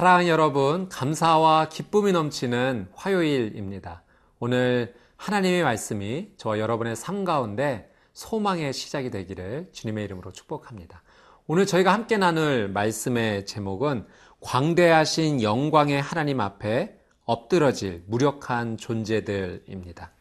[0.00, 4.02] 사랑하는 여러분, 감사와 기쁨이 넘치는 화요일입니다.
[4.38, 11.02] 오늘 하나님의 말씀이 저와 여러분의 삶 가운데 소망의 시작이 되기를 주님의 이름으로 축복합니다.
[11.46, 14.06] 오늘 저희가 함께 나눌 말씀의 제목은
[14.40, 20.12] 광대하신 영광의 하나님 앞에 엎드러질 무력한 존재들입니다.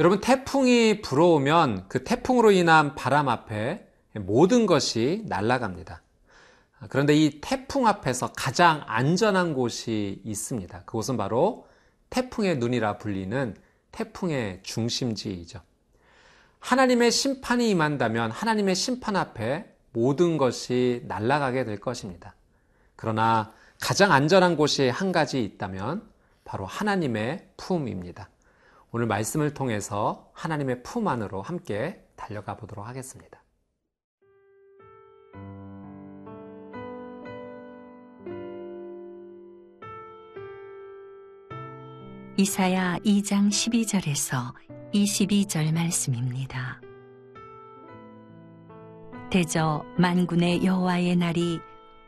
[0.00, 6.00] 여러분, 태풍이 불어오면 그 태풍으로 인한 바람 앞에 모든 것이 날아갑니다.
[6.90, 10.82] 그런데 이 태풍 앞에서 가장 안전한 곳이 있습니다.
[10.84, 11.66] 그곳은 바로
[12.10, 13.56] 태풍의 눈이라 불리는
[13.92, 15.60] 태풍의 중심지이죠.
[16.60, 22.34] 하나님의 심판이 임한다면 하나님의 심판 앞에 모든 것이 날아가게 될 것입니다.
[22.96, 26.02] 그러나 가장 안전한 곳이 한 가지 있다면
[26.44, 28.28] 바로 하나님의 품입니다.
[28.90, 33.42] 오늘 말씀을 통해서 하나님의 품 안으로 함께 달려가 보도록 하겠습니다.
[42.38, 44.52] 이사야 2장 12절에서
[44.92, 46.82] 22절 말씀입니다.
[49.30, 51.58] 대저 만군의 여호와의 날이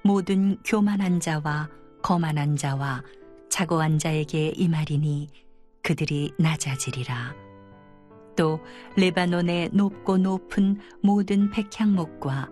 [0.05, 1.71] 모든 교만한 자와
[2.03, 3.03] 거만한 자와
[3.49, 5.29] 자고한 자에게 임하리니
[5.83, 7.35] 그들이 낮아지리라.
[8.37, 8.61] 또
[8.99, 12.51] 레바논의 높고 높은 모든 백향목과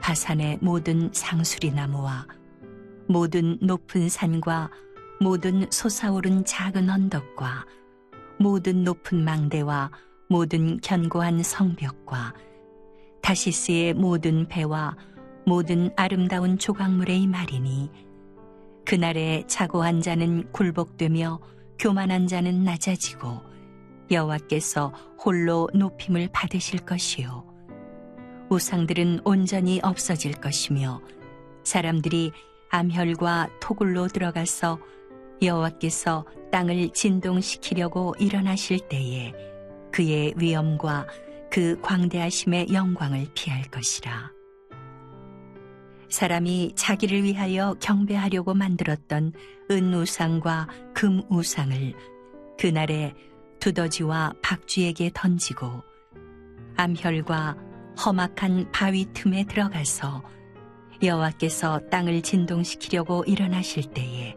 [0.00, 2.26] 바산의 모든 상수리 나무와
[3.06, 4.70] 모든 높은 산과
[5.20, 7.66] 모든 솟아오른 작은 언덕과
[8.38, 9.90] 모든 높은 망대와
[10.28, 12.34] 모든 견고한 성벽과
[13.20, 14.96] 다시스의 모든 배와
[15.44, 17.90] 모든 아름다운 조각물의 말이니
[18.84, 21.40] 그날에 자고한 자는 굴복되며
[21.78, 23.42] 교만한 자는 낮아지고
[24.10, 27.44] 여호와께서 홀로 높임을 받으실 것이요.
[28.50, 31.02] 우상들은 온전히 없어질 것이며
[31.64, 32.32] 사람들이
[32.70, 34.78] 암혈과 토굴로 들어가서
[35.42, 39.32] 여호와께서 땅을 진동시키려고 일어나실 때에
[39.92, 41.06] 그의 위엄과
[41.50, 44.32] 그 광대하심의 영광을 피할 것이라.
[46.08, 49.32] 사람이 자기를 위하여 경배하려고 만들었던
[49.70, 51.92] 은우상과 금우상을
[52.58, 53.14] 그날에
[53.60, 55.82] 두더지와 박쥐에게 던지고
[56.76, 57.56] 암혈과
[58.04, 60.22] 험악한 바위 틈에 들어가서
[61.02, 64.36] 여호와께서 땅을 진동시키려고 일어나실 때에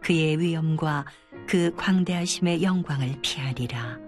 [0.00, 1.04] 그의 위엄과
[1.46, 3.98] 그 광대하심의 영광을 피하리라.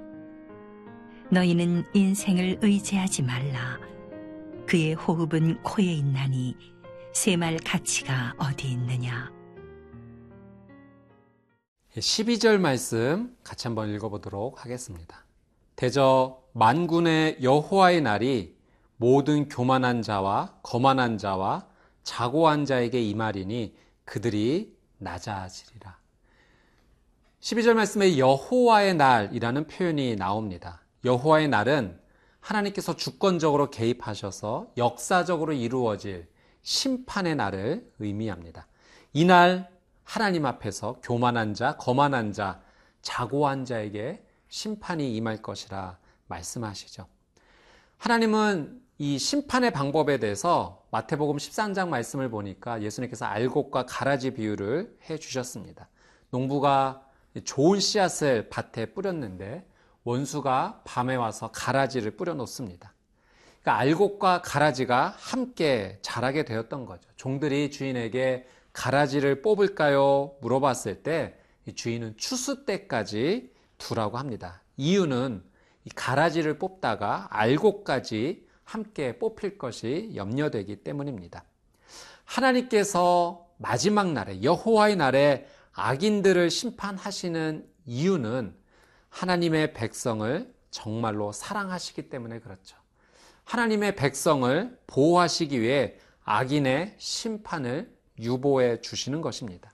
[1.31, 3.79] 너희는 인생을 의지하지 말라.
[4.67, 6.57] 그의 호흡은 코에 있나니
[7.13, 9.31] 세말 가치가 어디 있느냐.
[11.97, 15.27] 12절 말씀 같이 한번 읽어보도록 하겠습니다.
[15.77, 18.57] 대저 만군의 여호와의 날이
[18.97, 21.67] 모든 교만한 자와 거만한 자와
[22.03, 23.75] 자고한 자에게 이말이니
[24.05, 25.97] 그들이 낮아지리라.
[27.41, 30.83] 12절 말씀에 여호와의 날이라는 표현이 나옵니다.
[31.05, 32.01] 여호와의 날은
[32.41, 36.29] 하나님께서 주권적으로 개입하셔서 역사적으로 이루어질
[36.63, 38.67] 심판의 날을 의미합니다.
[39.13, 39.71] 이날
[40.05, 42.61] 하나님 앞에서 교만한 자, 거만한 자,
[43.03, 47.07] 자고한 자에게 심판이 임할 것이라 말씀하시죠.
[47.99, 55.89] 하나님은 이 심판의 방법에 대해서 마태복음 13장 말씀을 보니까 예수님께서 알곡과 가라지 비유를 해 주셨습니다.
[56.31, 57.05] 농부가
[57.43, 59.67] 좋은 씨앗을 밭에 뿌렸는데
[60.05, 62.95] 원수가 밤에 와서 가라지를 뿌려 놓습니다.
[63.63, 67.11] 그러니까 알곡과 가라지가 함께 자라게 되었던 거죠.
[67.17, 70.37] 종들이 주인에게 가라지를 뽑을까요?
[70.41, 71.35] 물어봤을 때
[71.75, 74.63] 주인은 추수 때까지 두라고 합니다.
[74.77, 75.43] 이유는
[75.97, 81.45] 가라지를 뽑다가 알곡까지 함께 뽑힐 것이 염려되기 때문입니다.
[82.25, 88.55] 하나님께서 마지막 날에 여호와의 날에 악인들을 심판하시는 이유는
[89.11, 92.79] 하나님의 백성을 정말로 사랑하시기 때문에 그렇죠.
[93.45, 99.71] 하나님의 백성을 보호하시기 위해 악인의 심판을 유보해 주시는 것입니다.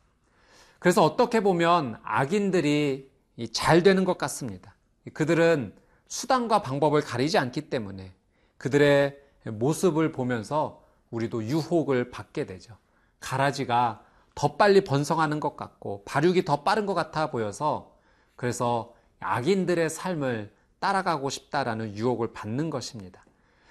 [0.80, 3.12] 그래서 어떻게 보면 악인들이
[3.52, 4.74] 잘 되는 것 같습니다.
[5.12, 5.72] 그들은
[6.08, 8.17] 수단과 방법을 가리지 않기 때문에
[8.58, 12.76] 그들의 모습을 보면서 우리도 유혹을 받게 되죠.
[13.20, 14.02] 가라지가
[14.34, 17.96] 더 빨리 번성하는 것 같고 발육이 더 빠른 것 같아 보여서
[18.36, 23.24] 그래서 악인들의 삶을 따라가고 싶다라는 유혹을 받는 것입니다.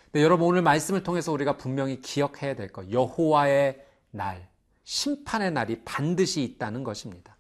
[0.06, 3.82] 근데 여러분 오늘 말씀을 통해서 우리가 분명히 기억해야 될 것, 여호와의
[4.12, 4.50] 날,
[4.84, 7.38] 심판의 날이 반드시 있다는 것입니다.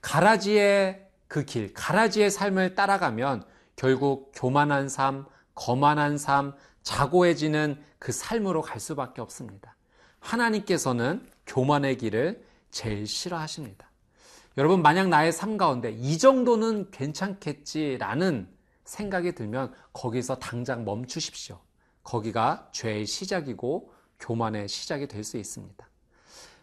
[0.00, 3.44] 가라지의 그 길, 가라지의 삶을 따라가면
[3.76, 9.76] 결국 교만한 삶, 거만한 삶, 자고해지는 그 삶으로 갈 수밖에 없습니다.
[10.20, 13.90] 하나님께서는 교만의 길을 제일 싫어하십니다.
[14.58, 18.48] 여러분, 만약 나의 삶 가운데 이 정도는 괜찮겠지라는
[18.84, 21.60] 생각이 들면 거기서 당장 멈추십시오.
[22.02, 25.88] 거기가 죄의 시작이고 교만의 시작이 될 수 있습니다.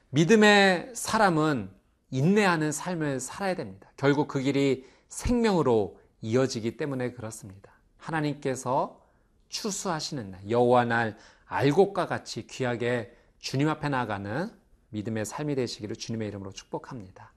[0.09, 1.69] 믿음의 사람은
[2.11, 3.91] 인내하는 삶을 살아야 됩니다.
[3.97, 7.71] 결국 그 길이 생명으로 이어지기 때문에 그렇습니다.
[7.97, 9.01] 하나님께서
[9.49, 14.51] 추수하시는 날, 여호와 날 알곡과 같이 귀하게 주님 앞에 나가는
[14.89, 17.33] 믿음의 삶이 되시기를 주님의 이름으로 축복합니다.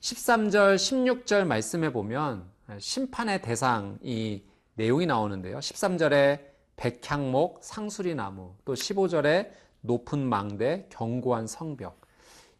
[0.00, 2.44] 13절, 16절 말씀에 보면
[2.78, 4.42] 심판의 대상 이
[4.74, 5.58] 내용이 나오는데요.
[5.58, 6.40] 13절에
[6.76, 12.00] 백향목, 상수리 나무, 또 15절에 높은 망대, 견고한 성벽.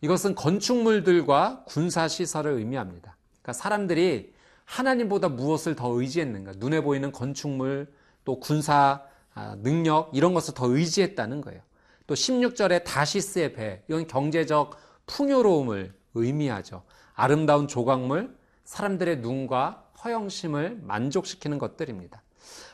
[0.01, 3.17] 이것은 건축물들과 군사 시설을 의미합니다.
[3.43, 4.33] 그러니까 사람들이
[4.65, 6.53] 하나님보다 무엇을 더 의지했는가?
[6.57, 7.93] 눈에 보이는 건축물,
[8.25, 9.03] 또 군사
[9.35, 11.61] 아, 능력 이런 것을 더 의지했다는 거예요.
[12.07, 14.77] 또 16절에 다시스의 배, 이건 경제적
[15.07, 16.83] 풍요로움을 의미하죠.
[17.15, 22.23] 아름다운 조각물, 사람들의 눈과 허영심을 만족시키는 것들입니다.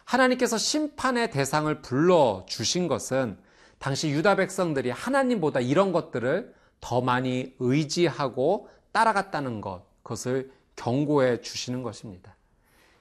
[0.05, 3.39] 하나님께서 심판의 대상을 불러 주신 것은
[3.79, 12.37] 당시 유다 백성들이 하나님보다 이런 것들을 더 많이 의지하고 따라갔다는 것, 그것을 경고해 주시는 것입니다.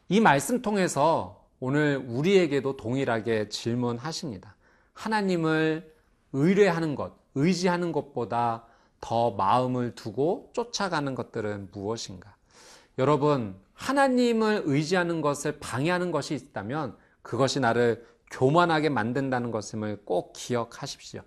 [0.08, 4.56] 이 말씀 통해서 오늘 우리에게도 동일하게 질문하십니다.
[4.94, 5.94] 하나님을
[6.34, 8.66] 의뢰하는 것, 의지하는 것보다
[9.02, 12.36] 더 마음을 두고 쫓아가는 것들은 무엇인가?
[12.98, 21.22] 여러분, 하나님을 의지하는 것을 방해하는 것이 있다면 그것이 나를 교만하게 만든다는 것임을 꼭 기억하십시오.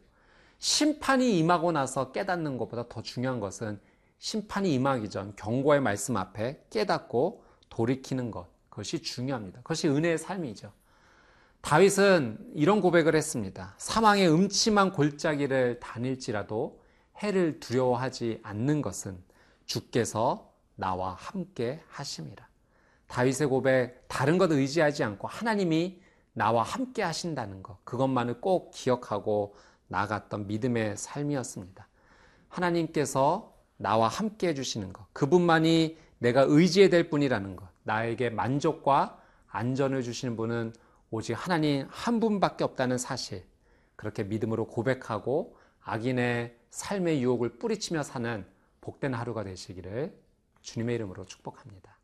[0.59, 3.81] 심판이 임하고 나서 깨닫는 것보다 더 중요한 것은
[4.19, 8.52] 심판이 임하기 전 경고의 말씀 앞에 깨닫고 돌이키는 것.
[8.73, 9.59] 그것이 중요합니다.
[9.59, 10.73] 그것이 은혜의 삶이죠.
[11.61, 13.75] 다윗은 이런 고백을 했습니다.
[13.77, 16.81] 사망의 음침한 골짜기를 다닐지라도
[17.19, 19.23] 해를 두려워하지 않는 것은
[19.67, 22.49] 주께서 나와 함께 하심이라.
[23.09, 26.01] 다윗의 고백, 다른 것 의지하지 않고 하나님이
[26.33, 29.55] 나와 함께 하신다는 것, 그것만을 꼭 기억하고
[29.89, 31.87] 나갔던 믿음의 삶이었습니다.
[32.49, 40.37] 하나님께서 나와 함께 해주시는 것, 그분만이 내가 의지해야 될 분이라는 것, 나에게 만족과 안전을 주시는
[40.37, 40.73] 분은
[41.11, 43.45] 오직 하나님 한 분밖에 없다는 사실,
[43.97, 48.47] 그렇게 믿음으로 고백하고 악인의 삶의 유혹을 뿌리치며 사는
[48.81, 50.17] 복된 하루가 되시기를
[50.63, 51.99] 주님의 이름으로 축복합니다.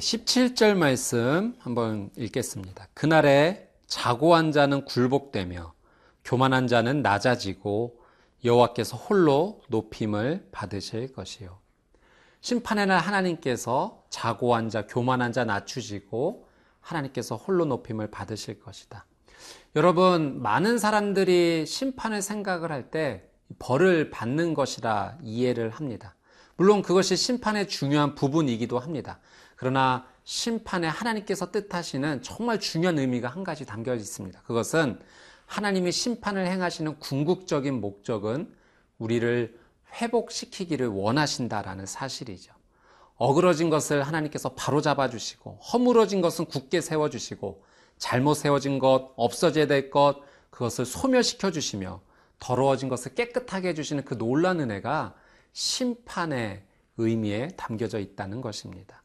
[0.00, 2.88] 17절 말씀 한번 읽겠습니다.
[2.94, 5.74] 그날에 자고한 자는 굴복되며
[6.24, 8.00] 교만한 자는 낮아지고
[8.44, 11.58] 여호와께서 홀로 높임을 받으실 것이요.
[12.40, 16.48] 심판의 날 하나님께서 자고한 자, 교만한 자 낮추시고
[16.80, 19.04] 하나님께서 홀로 높임을 받으실 것이다.
[19.76, 23.26] 여러분, 많은 사람들이 심판을 생각을 할 때
[23.58, 26.14] 벌을 받는 것이라 이해를 합니다.
[26.60, 29.18] 물론 그것이 심판의 중요한 부분이기도 합니다.
[29.56, 34.42] 그러나 심판에 하나님께서 뜻하시는 정말 중요한 의미가 한 가지 담겨 있습니다.
[34.42, 35.00] 그것은
[35.46, 38.54] 하나님이 심판을 행하시는 궁극적인 목적은
[38.98, 39.58] 우리를
[40.02, 42.52] 회복시키기를 원하신다라는 사실이죠.
[43.16, 47.64] 어그러진 것을 하나님께서 바로 잡아주시고, 허물어진 것은 굳게 세워주시고,
[47.96, 50.16] 잘못 세워진 것, 없어져야 될 것,
[50.50, 52.02] 그것을 소멸시켜 주시며,
[52.38, 55.14] 더러워진 것을 깨끗하게 해주시는 그 놀란 은혜가
[55.52, 56.62] 심판의
[56.96, 59.02] 의미에 담겨져 있다는 것입니다.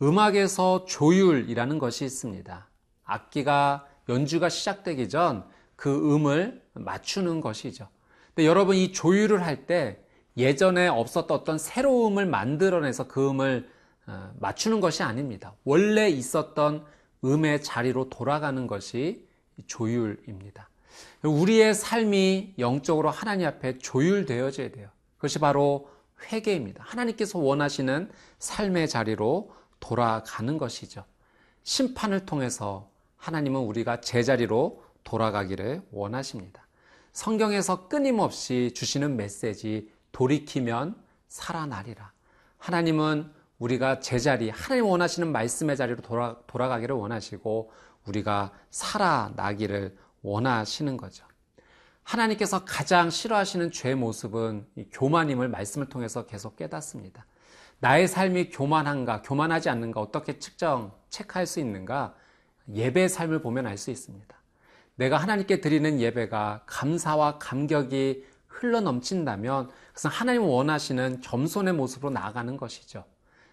[0.00, 2.68] 음악에서 조율이라는 것이 있습니다.
[3.04, 7.88] 악기가 연주가 시작되기 전 그 음을 맞추는 것이죠.
[8.34, 10.04] 근데 여러분 이 조율을 할 때
[10.36, 13.70] 예전에 없었던 어떤 새로움을 만들어내서 그 음을
[14.08, 15.54] 어, 맞추는 것이 아닙니다.
[15.64, 16.84] 원래 있었던
[17.24, 19.24] 음의 자리로 돌아가는 것이
[19.68, 20.68] 조율입니다.
[21.22, 24.88] 우리의 삶이 영적으로 하나님 앞에 조율되어져야 돼요.
[25.18, 25.90] 그것이 바로
[26.32, 26.82] 회개입니다.
[26.84, 31.04] 하나님께서 원하시는 삶의 자리로 돌아가는 것이죠.
[31.62, 36.66] 심판을 통해서 하나님은 우리가 제자리로 돌아가기를 원하십니다.
[37.12, 40.96] 성경에서 끊임없이 주시는 메시지 돌이키면
[41.28, 42.12] 살아나리라.
[42.58, 47.72] 하나님은 우리가 제자리, 하나님 원하시는 말씀의 자리로 돌아, 돌아가기를 원하시고
[48.06, 51.27] 우리가 살아나기를 원하시는 거죠.
[52.08, 57.26] 하나님께서 가장 싫어하시는 죄의 모습은 교만임을 말씀을 통해서 계속 깨닫습니다.
[57.80, 62.14] 나의 삶이 교만한가, 교만하지 않는가, 어떻게 측정, 체크할 수 있는가,
[62.72, 64.34] 예배의 삶을 보면 알 수 있습니다.
[64.96, 73.04] 내가 하나님께 드리는 예배가 감사와 감격이 흘러 넘친다면 그것은 하나님 원하시는 겸손의 모습으로 나아가는 것이죠.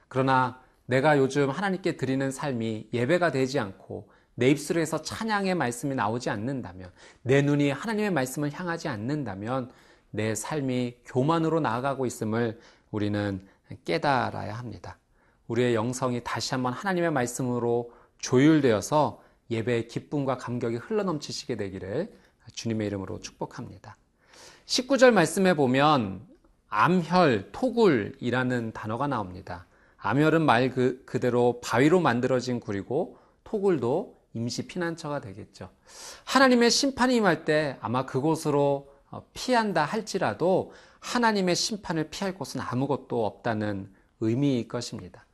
[0.07, 6.91] 그러나 내가 요즘 하나님께 드리는 삶이 예배가 되지 않고 내 입술에서 찬양의 말씀이 나오지 않는다면
[7.21, 9.71] 내 눈이 하나님의 말씀을 향하지 않는다면
[10.11, 12.59] 내 삶이 교만으로 나아가고 있음을
[12.91, 13.45] 우리는
[13.83, 14.97] 깨달아야 합니다.
[15.47, 22.13] 우리의 영성이 다시 한번 하나님의 말씀으로 조율되어서 예배의 기쁨과 감격이 흘러넘치시게 되기를
[22.53, 23.97] 주님의 이름으로 축복합니다.
[24.65, 26.21] 19절 말씀에 보면
[26.69, 29.67] 암혈, 토굴이라는 단어가 나옵니다.
[29.97, 35.69] 암혈은 말 그, 그대로 바위로 만들어진 굴이고 토굴도 임시 피난처가 되겠죠.
[36.25, 43.93] 하나님의 심판이 임할 때 아마 그곳으로 어, 피한다 할지라도 하나님의 심판을 피할 곳은 아무것도 없다는
[44.19, 45.25] 의미일 것입니다.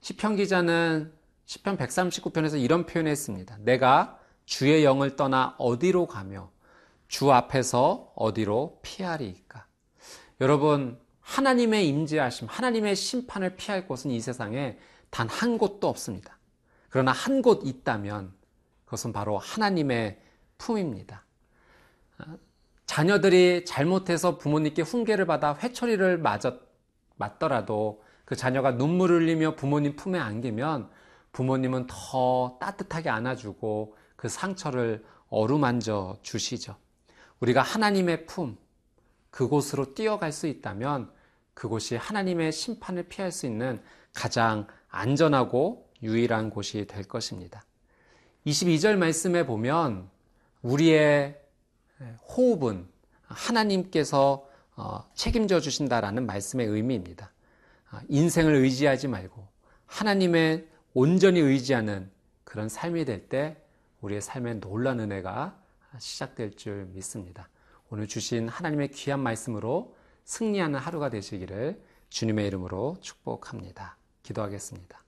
[0.00, 1.12] 시편 기자는
[1.44, 3.56] 시편 139편에서 이런 표현을 했습니다.
[3.60, 6.50] 내가 주의 영을 떠나 어디로 가며
[7.08, 9.66] 주 앞에서 어디로 피하리이까.
[10.40, 14.78] 여러분 하나님의 임재하심, 하나님의 심판을 피할 곳은 이 세상에
[15.10, 16.38] 단 한 곳도 없습니다.
[16.88, 18.32] 그러나 한 곳 있다면
[18.86, 20.18] 그것은 바로 하나님의
[20.58, 21.24] 품입니다.
[22.86, 26.54] 자녀들이 잘못해서 부모님께 훈계를 받아 회초리를 맞았,
[27.16, 30.88] 맞더라도 그 자녀가 눈물을 흘리며 부모님 품에 안기면
[31.32, 36.76] 부모님은 더 따뜻하게 안아주고 그 상처를 어루만져 주시죠.
[37.40, 38.56] 우리가 하나님의 품,
[39.30, 41.12] 그곳으로 뛰어갈 수 있다면
[41.52, 43.82] 그곳이 하나님의 심판을 피할 수 있는
[44.14, 47.65] 가장 안전하고 유일한 곳이 될 것입니다.
[48.46, 50.08] 22절 말씀에 보면
[50.62, 51.40] 우리의
[52.28, 52.86] 호흡은
[53.22, 57.32] 하나님께서 어, 책임져 주신다라는 말씀의 의미입니다.
[57.90, 59.46] 아, 인생을 의지하지 말고
[59.86, 62.10] 하나님의 온전히 의지하는
[62.44, 63.56] 그런 삶이 될 때
[64.00, 65.58] 우리의 삶에 놀란 은혜가
[65.98, 67.48] 시작될 줄 믿습니다.
[67.90, 73.96] 오늘 주신 하나님의 귀한 말씀으로 승리하는 하루가 되시기를 주님의 이름으로 축복합니다.
[74.22, 75.02] 기도하겠습니다.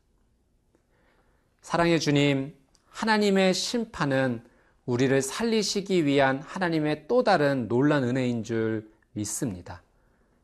[1.60, 2.56] 사랑의 주님,
[2.98, 4.42] 하나님의 심판은
[4.84, 9.82] 우리를 살리시기 위한 하나님의 또 다른 놀란 은혜인 줄 믿습니다.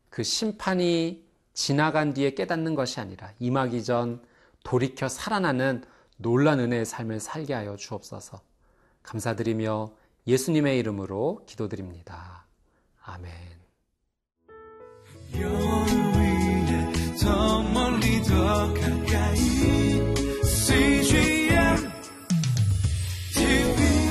[0.08, 4.23] 그 심판이 지나간 뒤에 깨닫는 것이 아니라 임하기 전
[4.62, 5.82] 돌이켜 살아나는
[6.16, 8.40] 놀란 은혜의 삶을 살게 하여 주옵소서.
[9.02, 9.90] 감사드리며
[10.28, 12.46] 예수님의 이름으로 기도드립니다.
[13.02, 13.32] 아멘.
[17.20, 19.93] 더 멀리 더 가까이
[23.44, 24.03] to be.